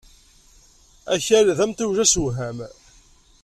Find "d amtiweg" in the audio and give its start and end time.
1.57-1.97